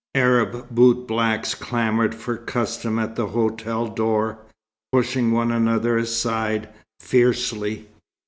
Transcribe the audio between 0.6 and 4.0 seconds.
bootblacks clamoured for custom at the hotel